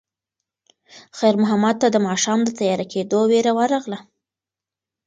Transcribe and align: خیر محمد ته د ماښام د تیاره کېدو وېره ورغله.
خیر 1.17 1.35
محمد 1.43 1.75
ته 1.81 1.87
د 1.91 1.97
ماښام 2.07 2.39
د 2.43 2.49
تیاره 2.59 2.85
کېدو 2.93 3.19
وېره 3.31 3.51
ورغله. 3.57 3.99